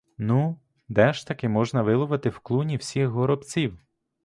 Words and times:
Ну, 0.17 0.57
де 0.89 1.13
ж 1.13 1.27
таки 1.27 1.49
можна 1.49 1.81
виловити 1.81 2.29
в 2.29 2.39
клуні 2.39 2.77
всіх 2.77 3.07
горобців? 3.09 3.79